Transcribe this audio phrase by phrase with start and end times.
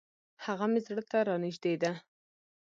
[0.45, 1.91] هغه مي زړه ته را نژدې ده.